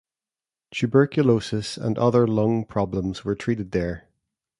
[0.71, 4.09] Tuberculosis and other lung problems were treated there.